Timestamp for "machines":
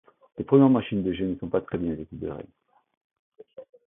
0.71-1.03